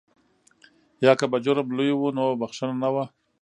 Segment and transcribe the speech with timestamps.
[1.05, 3.05] یا که به جرم لوی و نو بخښنه نه وه.